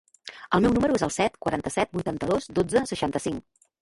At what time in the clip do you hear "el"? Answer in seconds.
0.57-0.61, 1.07-1.13